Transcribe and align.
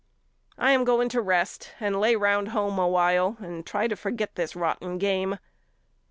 I 0.57 0.71
am 0.71 0.83
going 0.83 1.09
to 1.09 1.21
rest 1.21 1.73
and 1.79 1.99
lay 1.99 2.15
round 2.15 2.47
home 2.47 2.79
a 2.79 2.87
while 2.87 3.37
and 3.39 3.63
try 3.63 3.87
to 3.87 3.95
forget 3.95 4.33
this 4.33 4.55
rotten 4.55 4.97
game. 4.97 5.37